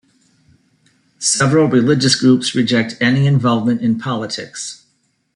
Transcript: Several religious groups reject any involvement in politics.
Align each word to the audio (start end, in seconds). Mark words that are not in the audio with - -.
Several 1.19 1.65
religious 1.67 2.15
groups 2.19 2.55
reject 2.55 2.97
any 2.99 3.27
involvement 3.27 3.81
in 3.83 3.99
politics. 3.99 4.83